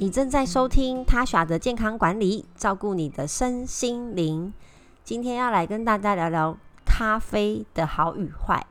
[0.00, 4.52] 你正在收听他选的健康管理，照顾你的身心灵。
[5.02, 8.64] 今天要来跟大家聊聊咖啡的好与坏。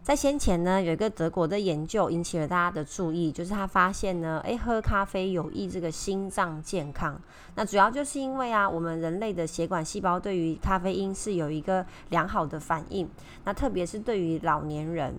[0.00, 7.20] 在先前呢，有一个德国的研究引起了大家的注意，就是他发现呢，诶，喝咖啡有益这个心脏健康。
[7.56, 13.10] 那主要就是因为啊，我们人类的血管细胞对于咖啡因是有一个良好的反应，
[13.42, 15.16] 那特别是对于老年人。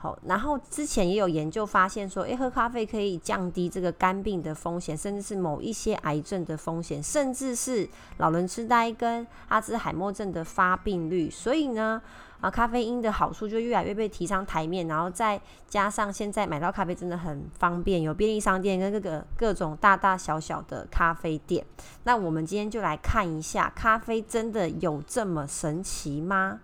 [0.00, 11.28] 好，然后之前也有研究发现说，诶，喝咖啡可以降低这个肝病的风险，甚至是某一些癌症的风险，甚至是老人痴呆跟阿兹海默症的发病率。
[11.28, 12.00] 所以呢，
[12.40, 14.86] 啊，咖啡因的好处就越来越被提上台面。
[14.86, 21.66] 然后再加上现在买到咖啡真的很方便，有便利商店跟各个各种大大小小的咖啡店。
[22.04, 26.60] 那我们今天就来看一下，咖啡真的有这么神奇吗？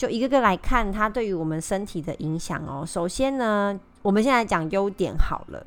[0.00, 2.86] 就一个个来看它对于我们身体的影响哦。
[2.86, 5.62] 首先呢，我们现在讲优点好了。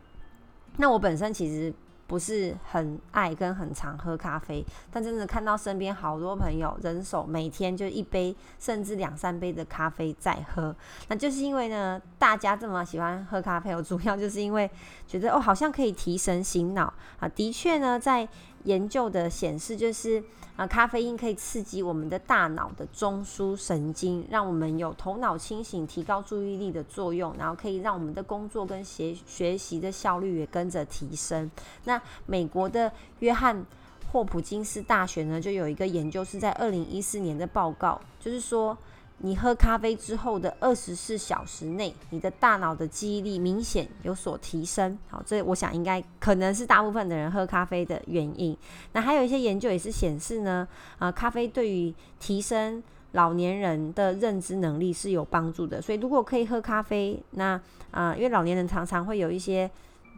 [0.78, 1.72] 那我本身其实
[2.08, 10.76] 不是很爱跟很常喝咖啡，但真的看到身边好多朋友人手每天就一杯甚至两三杯的咖啡在喝，
[11.10, 14.68] 那就是因为呢，大家这么喜欢喝咖啡，我主要就是因为
[15.08, 17.30] 觉得哦，好像可以提神醒脑啊。
[17.30, 18.28] 的确呢，在
[18.64, 20.24] 研究的显示，就是
[20.56, 31.50] 啊，咖啡因可以刺激我们的大脑的中枢神经，让我们有头脑清醒、提高注意力的作用，然后可以让我们的工作跟学学习的效率也跟着提升。
[31.86, 33.66] 那美国的约翰
[34.12, 38.78] 霍普金斯大学呢，就有一个研究是在二零一四年的报告，就是说。
[39.26, 44.98] 你喝咖啡之后的二十四小时内，你的大脑的记忆力明显有所提升。
[45.08, 48.56] 好，这我想应该可能是大部分的人喝咖啡的原因。
[48.92, 50.68] 那还有一些研究也是显示呢，
[51.00, 55.82] 啊，咖啡对于提升老年人的认知能力是有帮助的。
[55.82, 57.60] 所以如果可以喝咖啡，那
[57.92, 59.72] 啊，因为老年人常常会有一些。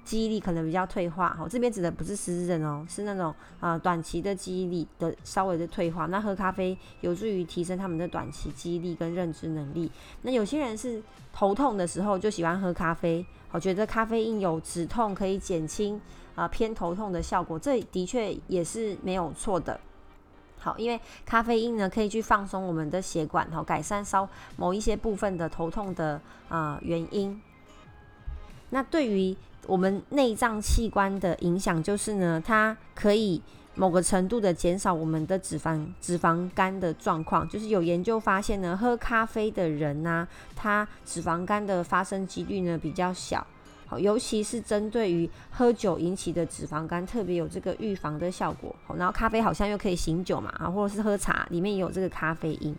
[0.06, 6.06] 记忆力可能比较退化，好，这边指的不是失智症哦，是那种啊、短期的记忆力的稍微的退化。
[6.06, 9.92] 那喝咖啡有助于提升他们的短期记忆力跟认知能力。
[10.22, 11.02] 那有些人是
[11.34, 16.00] 头痛的时候就喜欢喝咖啡，我觉得咖啡因有止痛可以减轻
[16.36, 19.80] 啊偏头痛的效果，这的确也是没有错的。
[20.60, 27.42] 好，因为咖啡因呢可以去放松我们的血管，好，改善稍某一些部分的头痛的啊、原因。
[28.72, 29.36] 那对于
[29.68, 33.42] 我们内脏器官的影响就是呢，它可以
[33.76, 37.48] 某个程度的减少我们的脂肪脂肪肝的状况。
[37.50, 43.46] 就是有研究发现呢，喝咖啡的人呢、他脂肪肝的发生几率呢比较小。
[43.88, 48.76] 好，尤其是针对于喝酒引起的脂肪肝，特别有这个预防的效果。
[48.88, 52.76] 好，然后咖啡好像又可以醒酒嘛，啊，或者是喝茶里面也有这个咖啡因。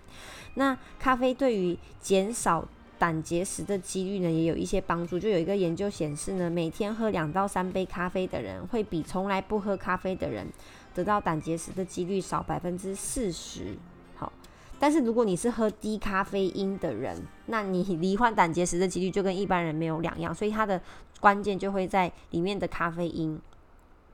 [0.55, 2.67] 那咖啡对于减少
[2.99, 5.19] 胆结石的几率呢，也有一些帮助。
[5.19, 10.47] 就有一个研究显示呢，每天喝两到三杯咖啡的人，会比从来不喝咖啡的人
[10.95, 13.77] 得到胆结石的几率少百分之四十。
[14.15, 14.33] 好，
[14.79, 20.35] 但是如果你是喝低咖啡因的人，那你罹患胆结石的几率就跟一般人没有两样。
[20.35, 20.81] 所以它的
[21.21, 23.39] 关键就会在里面的咖啡因。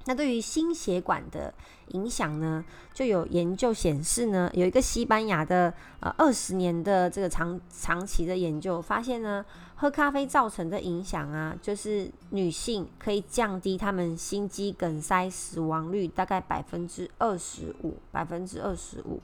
[0.06, 1.54] 那对于心血管的
[1.88, 9.44] 影响呢，就有研究显示呢，有一个西班牙的呃二十年的这个长长期的研究发现呢，
[9.76, 19.20] 喝咖啡造成的影响啊，就是女性可以降低她们心肌梗塞死亡率大概百分之二十五，百分之二十五。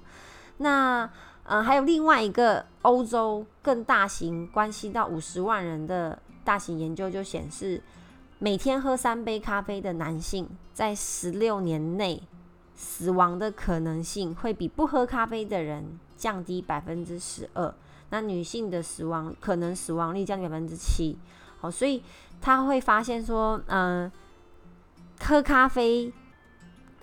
[0.59, 1.11] 那
[1.43, 7.83] 呃还有另外一个欧洲更大型关系到五十万人的大型研究就显示。
[8.41, 12.23] 每天喝三杯咖啡的男性，在十六年内
[12.75, 17.75] 死亡的可能性会比不喝咖啡的人降低百分之十二。
[18.11, 21.19] 那女性的死亡可能死亡率降低百分之七。
[21.59, 22.03] 好，所以
[22.41, 24.11] 他会发现说，嗯、
[25.21, 26.13] 喝咖啡。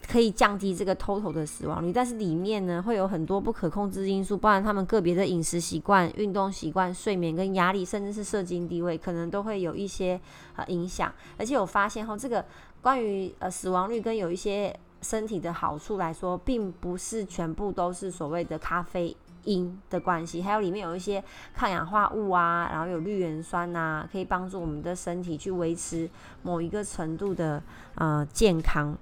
[0.07, 10.19] 可以降低这个 total 的死亡率，但是里面呢会有很多不可控制因素，包含他们个别的饮食习惯、运动习惯、睡眠跟压力，甚至是社经地位，可能都会有一些
[10.55, 11.11] 呃影响。
[11.37, 12.45] 而且我发现后，这个
[12.81, 26.09] 关于呃死亡率跟有一些身体的好处来说，并不是全部都是所谓的咖啡因的关系，还有里面有一些抗氧化物啊，然后有绿原酸呐、啊，可以帮助我们的身体去维持
[26.43, 27.61] 某一个程度的
[27.95, 28.95] 呃健康。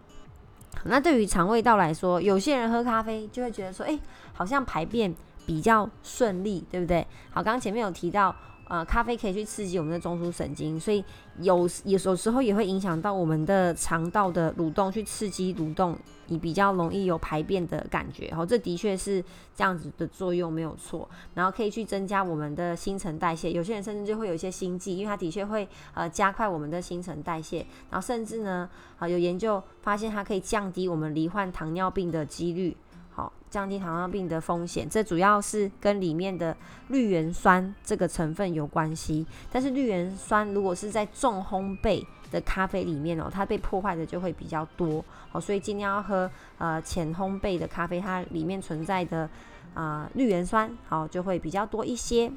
[0.86, 3.98] 那对于肠胃道来说，有些人喝咖啡就会觉得说，哎，
[4.34, 5.14] 好像排便
[5.46, 7.06] 比较顺利，对不对？
[7.32, 8.36] 好，刚刚前面有提到
[8.68, 11.04] 呃，咖啡可以去刺激我们的中枢神经，所以
[11.40, 18.34] 有有有时候也会影响到我们的肠道的蠕动，去刺激蠕动，你比较容易有排便的感觉。
[18.34, 19.24] 好，这的确是
[19.54, 21.08] 这样子的作用，没有错。
[21.34, 27.66] 然后可以去增加我们的新陈代谢，有些人甚至就会有一些心悸，因为它的确会呃加快我们的新陈代谢。
[27.92, 32.76] 然后甚至呢，好有研究发现它可以降低我们罹患糖尿病的几率。
[33.16, 36.58] 好，降低糖尿病的风险，这主要是跟里面的
[36.88, 39.26] 绿原酸这个成分有关系。
[39.52, 45.06] 但是绿原酸如果是在重烘焙的咖啡里面哦，它被破坏的就会比较多。
[45.30, 49.30] 好，所以尽量要喝呃浅烘焙的咖啡，它里面存在的
[49.76, 52.32] 啊、呃、绿原酸好就会比较多一些。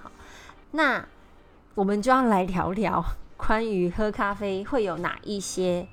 [0.00, 0.10] 好，
[0.72, 1.06] 那
[1.76, 3.04] 我们就要来聊聊
[3.38, 5.86] 关于喝咖啡会有哪一些。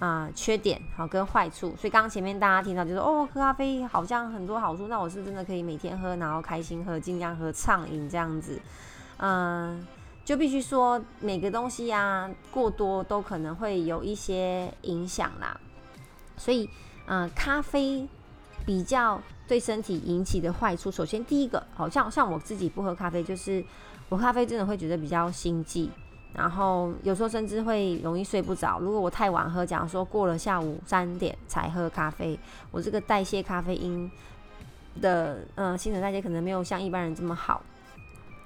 [0.00, 8.58] 啊、缺点好跟坏处，所以刚刚前面大家听到就是哦，喝咖啡好像很多好处，那我是真的可以每天喝，然后开心喝，尽量喝畅饮这样子，
[9.18, 9.86] 嗯、
[10.24, 15.60] 就必须说每个东西啊过多都可能会有一些影响啦，
[16.38, 16.66] 所以
[17.04, 18.08] 嗯、咖啡
[18.64, 23.62] 比较对身体引起的坏处，首先第一个，好像像我自己不喝咖啡，就是
[24.08, 25.90] 我咖啡真的会觉得比较心悸。
[26.32, 28.78] 然后有时候甚至会容易睡不着。
[28.78, 32.38] 如果我太晚喝，假如说过了下午三点才喝咖啡，
[32.70, 34.10] 我这个代谢咖啡因
[35.00, 37.60] 的嗯新陈代谢可能没有像一般人这么好，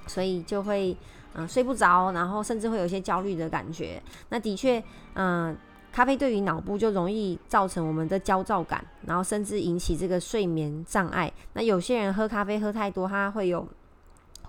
[0.07, 0.97] 所以就会
[1.35, 4.03] 嗯睡不着，然后甚至会有一些焦虑的感觉。
[4.31, 4.83] 那的确
[5.13, 5.55] 嗯，
[5.93, 11.31] 咖啡对于脑部就容易造成我们的焦躁感，然后甚至引起这个睡眠障碍。
[11.53, 13.69] 那有些人喝咖啡喝太多，他会有。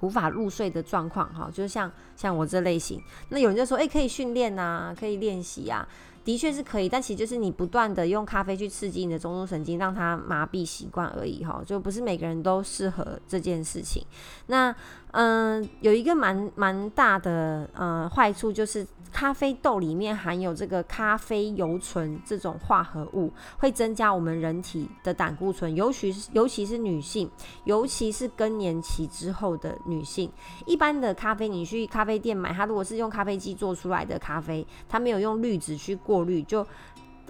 [0.01, 3.01] 无法入睡的状况，哈，就是像像我这类型。
[3.29, 5.87] 那有人就说，诶、可以训练啊，可以练习啊，
[6.23, 6.87] 的确是可以。
[6.87, 14.05] 但其实就是你不断的用咖啡去刺激你的中枢神经，让它麻痹习惯而已，哈，就不是每个人都适合这件事情。
[14.47, 14.75] 那
[15.15, 18.85] 嗯、有一个蛮蛮大的呃坏处就是。
[19.13, 27.31] 咖啡豆里面含有这个咖啡油醇这种化合物，会增加我们人体的胆固醇，尤其是尤其是女性，
[27.63, 30.29] 尤其是更年期之后的女性。
[30.65, 36.67] 一般的咖啡，你去咖啡店买，它如果是用咖啡机做出来的咖啡，它没有用滤纸去过滤，就。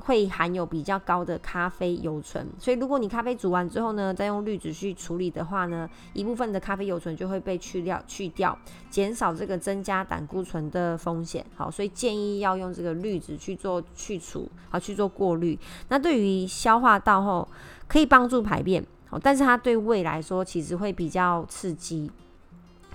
[0.05, 8.55] 会含有比较高的咖啡油醇，所以如果你咖啡煮完之后呢，再用滤纸去处理的话呢，一部分的咖啡油醇就会被去掉，去掉，
[8.87, 11.43] 减少这个增加胆固醇的风险。
[11.55, 15.57] 好，所以建议要用这个滤纸去做去除，好去做过滤。
[15.89, 17.47] 那对于消化道后
[17.87, 22.11] 可以帮助排便，好，但是它对胃来说其实会比较刺激。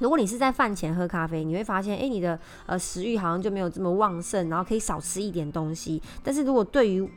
[0.00, 6.02] 如果你是在饭前喝咖啡，你会发现，诶，你的呃食欲好像就没有这么旺盛，然后可以少吃一点东西。
[6.24, 7.08] 但是如果对于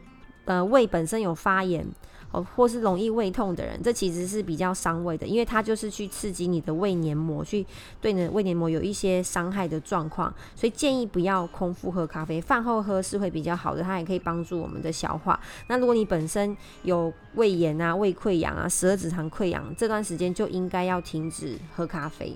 [0.46, 1.86] 呃胃本身有发炎
[2.32, 7.66] 哦，或是容易胃痛的人，这其实是比较伤胃的，因为它就是去刺激你的胃黏膜，去
[8.02, 10.34] 对你的胃黏膜有一些伤害的状况。
[10.56, 15.40] 所以建议不要空腹喝咖啡，饭后喝是会比较好的，它也可以帮助我们的消化。
[15.68, 22.36] 那如果你本身有胃炎啊、胃溃疡啊、十二指肠溃疡，这段时间就应该要停止喝咖啡。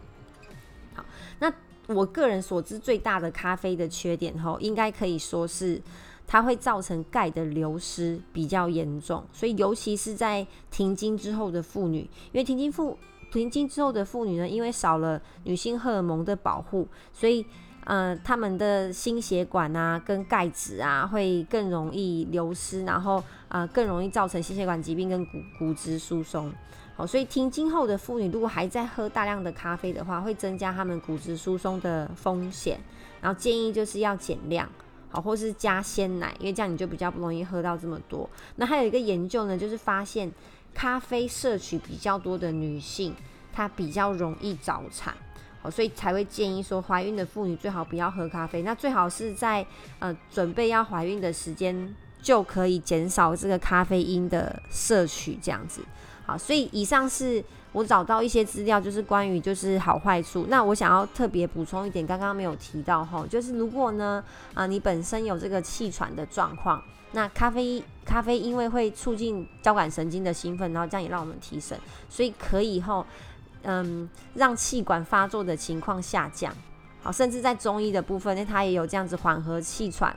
[1.40, 1.54] 那
[1.88, 5.82] 我个人所知最大的咖啡的缺点吼，应该可以说是
[6.26, 12.98] 它会造成钙的流失比较严重，所以尤其是在停经之后的妇女，因为停经妇
[13.32, 17.46] 停经之后的妇女呢，因为少了女性荷尔蒙的保护，所以
[17.86, 26.52] 呃，他们的心血管啊跟钙质啊会更容易流失，然后啊、更容易造成心血管疾病跟骨骨质疏松。
[26.98, 32.80] 好，所以停经后的妇女如果还在喝大量的咖啡的话，会增加她们骨质疏松的风险。
[33.22, 34.68] 然后建议就是要减量，
[35.12, 38.28] 好，或是加鲜奶，因为这样你就比较不容易喝到这么多。
[38.56, 40.32] 那还有一个研究呢，就是发现
[40.74, 43.14] 咖啡摄取比较多的女性，
[43.54, 45.14] 她比较容易早产。
[45.62, 48.64] 好，所以才会建议说，怀孕的妇女最好不要喝咖啡。
[48.64, 49.66] 那最好是在
[50.00, 51.96] 呃准备要怀孕的时间
[52.28, 55.82] 就可以减少这个咖啡因的摄取，这样子。
[56.26, 57.42] 好，所以以上是
[57.72, 60.46] 我找到一些资料，就是关于就是好坏处。
[60.50, 64.22] 那我想要特别补充一点，刚刚没有提到哈，就是如果呢
[64.54, 71.80] 啊、你本身有这个气喘的状况，那咖啡咖啡因为会促进交感神经的兴奋，然后这样也让我们提神，
[72.10, 73.06] 所以可以后
[73.64, 76.54] 嗯让气管发作的情况下降。
[77.02, 80.14] 好，甚至在中医的部分，那它也有这样子缓和气喘，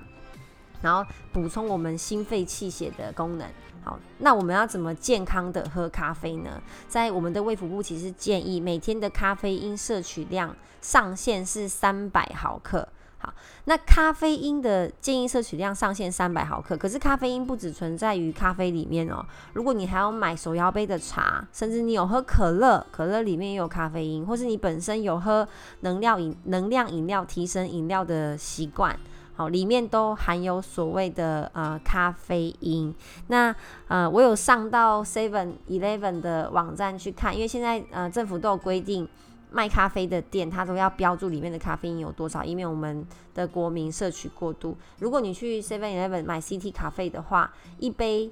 [0.82, 3.46] 然后补充我们心肺气血的功能。
[3.82, 6.60] 好，那我们要怎么健康的喝咖啡呢？
[6.86, 13.32] 在我们的卫福部其实建议每天的咖啡因摄取量上限是三百毫克，好，
[13.64, 19.24] 那咖啡因的建议摄取量上限三百毫克，可是咖啡因不只存在于咖啡里面哦。
[19.54, 25.48] 如果你还要买手摇杯的茶，甚至你有喝可乐，可乐里面也有咖啡因，或是你本身有喝
[25.80, 28.94] 能量饮、能量饮料、提神饮料的习惯，
[29.40, 32.94] 好，里面都含有所谓的呃咖啡因。
[33.28, 33.56] 那
[33.88, 39.08] 呃，我有上到 Seven Eleven 的网站去看，因为现在呃政府都有规定。
[39.52, 43.04] 卖咖啡的店，它都要标注里面的咖啡因有多少，以免我们
[43.34, 44.76] 的国民摄取过度。
[45.00, 48.30] 如果你去 Seven Eleven 买 CT 咖啡的话，一杯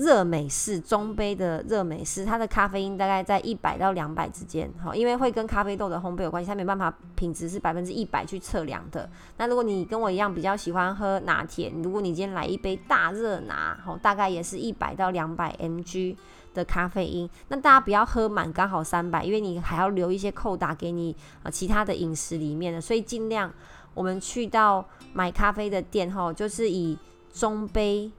[0.00, 4.68] 热美式中杯的热美式，它的咖啡因大概在一百到两百之间。
[4.82, 9.08] 好，因为会跟咖啡豆的烘焙有关系，它没办法品质是百分之一百去测量的。
[9.36, 16.16] 那如果你跟我一样比较喜欢喝拿铁，如果你今天来一杯大热拿，好，大概也是一百到两百 mg。
[16.52, 21.14] 的咖啡因，那大家不要喝满，刚好三百，因为你还要留一些扣打给你
[21.44, 23.48] 啊、其他的饮食里面的，所以尽量
[23.94, 26.98] 我们去到买咖啡的店哈，就是以
[27.32, 28.10] 中杯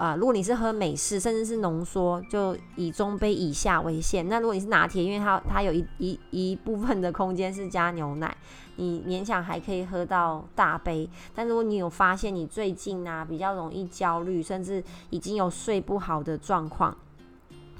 [0.00, 4.26] 啊、如果你是喝美式，甚至是浓缩，就以中杯以下为限。
[4.30, 8.34] 那如果你是拿铁，因为它它有一一一部分的空间是加牛奶，
[8.76, 11.06] 你勉强还可以喝到大杯。
[11.34, 16.96] 但如果你有发现你最近啊比较容易焦虑，甚至已经有睡不好的状况。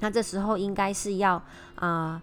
[0.00, 1.43] 那这时候应该是要
[1.77, 2.21] 啊、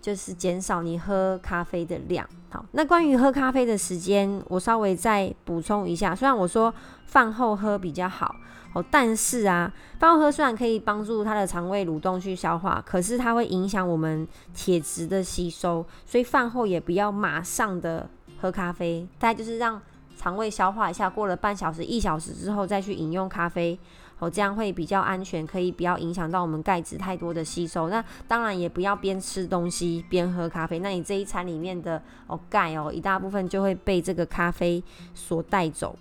[0.00, 2.26] 就是减少你喝咖啡的量。
[2.48, 6.14] 好，那关于喝咖啡的时间，我稍微再补充一下。
[6.14, 6.72] 虽然我说
[7.04, 8.34] 饭后喝比较好
[8.74, 19.80] 哦，但是啊，饭后喝虽然可以帮助它的肠胃蠕动去消化，可是它会影响我们铁质的吸收，所以饭后也不要马上的喝咖啡，大概就是让
[20.16, 23.78] 肠胃消化一下，过了半小时、一小时之后再去饮用咖啡。
[24.20, 27.88] 哦，这样会比较安全，可以不要影响到我们钙质太多的吸收。
[27.88, 34.82] 那当然也不要边吃东西边喝咖啡，那你这一餐里面的哦钙哦一大部分就会被这个咖啡
[35.14, 35.96] 所带走。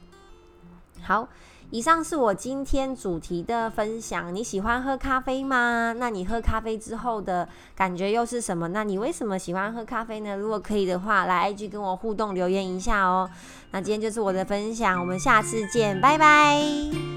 [1.02, 1.28] 好，
[1.74, 4.34] 以上是我今天主题的分享。
[4.34, 5.92] 你喜欢喝咖啡吗？
[5.98, 8.68] 那你喝咖啡之后的感觉又是什么？
[8.68, 10.38] 那你为什么喜欢喝咖啡呢？
[10.38, 13.28] 如果可以的话，来 IG 跟我互动留言一下哦。
[13.72, 17.14] 那今天就是我的分享，我们下次见，拜拜。